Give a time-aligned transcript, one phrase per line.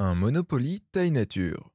[0.00, 1.70] Un Monopoly taille nature.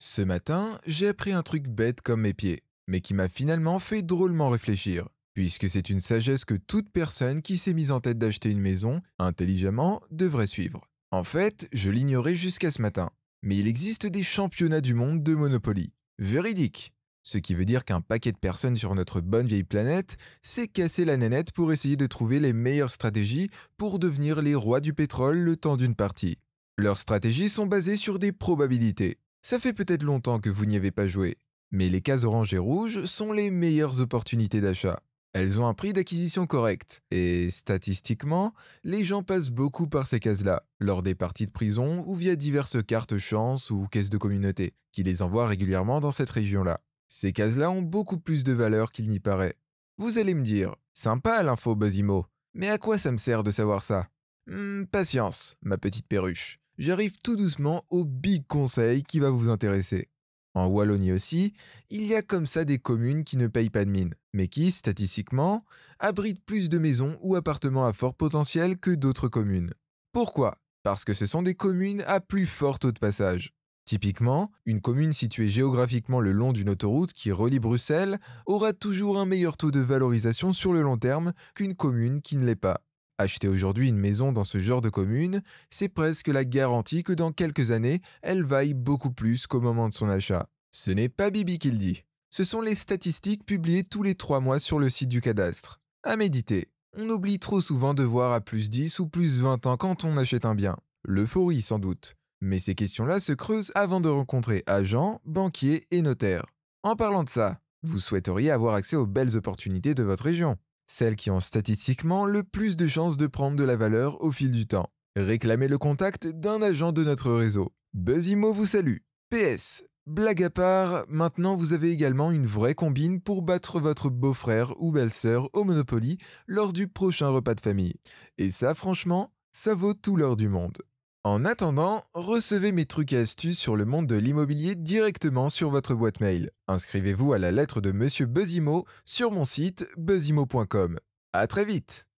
[0.00, 4.02] Ce matin, j'ai appris un truc bête comme mes pieds, mais qui m'a finalement fait
[4.02, 8.50] drôlement réfléchir, puisque c'est une sagesse que toute personne qui s'est mise en tête d'acheter
[8.50, 10.88] une maison, intelligemment, devrait suivre.
[11.12, 13.10] En fait, je l'ignorais jusqu'à ce matin,
[13.44, 15.92] mais il existe des championnats du monde de Monopoly.
[16.18, 16.92] Véridique
[17.24, 21.04] ce qui veut dire qu'un paquet de personnes sur notre bonne vieille planète s'est cassé
[21.04, 25.36] la nénette pour essayer de trouver les meilleures stratégies pour devenir les rois du pétrole
[25.36, 26.38] le temps d'une partie.
[26.80, 29.18] Leurs stratégies sont basées sur des probabilités.
[29.42, 31.36] Ça fait peut-être longtemps que vous n'y avez pas joué,
[31.72, 35.00] mais les cases orange et rouges sont les meilleures opportunités d'achat.
[35.32, 40.62] Elles ont un prix d'acquisition correct, et statistiquement, les gens passent beaucoup par ces cases-là,
[40.78, 45.02] lors des parties de prison ou via diverses cartes chance ou caisses de communauté, qui
[45.02, 46.78] les envoient régulièrement dans cette région-là.
[47.08, 49.56] Ces cases-là ont beaucoup plus de valeur qu'il n'y paraît.
[49.96, 53.82] Vous allez me dire, sympa l'info Buzzimo, mais à quoi ça me sert de savoir
[53.82, 54.06] ça?
[54.46, 56.60] Hmm, Patience, ma petite perruche.
[56.78, 60.08] J'arrive tout doucement au big conseil qui va vous intéresser.
[60.54, 61.52] En Wallonie aussi,
[61.90, 64.70] il y a comme ça des communes qui ne payent pas de mine, mais qui,
[64.70, 65.64] statistiquement,
[65.98, 69.72] abritent plus de maisons ou appartements à fort potentiel que d'autres communes.
[70.12, 70.58] Pourquoi?
[70.84, 73.52] Parce que ce sont des communes à plus fort taux de passage.
[73.84, 79.26] Typiquement, une commune située géographiquement le long d'une autoroute qui relie Bruxelles aura toujours un
[79.26, 82.82] meilleur taux de valorisation sur le long terme qu'une commune qui ne l'est pas.
[83.20, 87.32] Acheter aujourd'hui une maison dans ce genre de commune, c'est presque la garantie que dans
[87.32, 90.46] quelques années, elle vaille beaucoup plus qu'au moment de son achat.
[90.70, 92.04] Ce n'est pas Bibi qui le dit.
[92.30, 95.80] Ce sont les statistiques publiées tous les trois mois sur le site du cadastre.
[96.04, 96.68] À méditer.
[96.96, 100.16] On oublie trop souvent de voir à plus 10 ou plus 20 ans quand on
[100.16, 100.76] achète un bien.
[101.04, 102.14] L'euphorie sans doute.
[102.40, 106.46] Mais ces questions-là se creusent avant de rencontrer agents, banquiers et notaires.
[106.84, 110.56] En parlant de ça, vous souhaiteriez avoir accès aux belles opportunités de votre région,
[110.88, 114.50] celles qui ont statistiquement le plus de chances de prendre de la valeur au fil
[114.50, 114.88] du temps.
[115.14, 117.72] Réclamez le contact d'un agent de notre réseau.
[117.94, 118.98] Buzzimo vous salue.
[119.30, 124.74] PS, blague à part, maintenant vous avez également une vraie combine pour battre votre beau-frère
[124.80, 127.94] ou belle-sœur au Monopoly lors du prochain repas de famille.
[128.38, 130.78] Et ça franchement, ça vaut tout l'or du monde.
[131.24, 135.94] En attendant, recevez mes trucs et astuces sur le monde de l'immobilier directement sur votre
[135.94, 136.50] boîte mail.
[136.68, 140.98] Inscrivez-vous à la lettre de Monsieur Buzzimo sur mon site buzzimo.com.
[141.32, 142.08] À très vite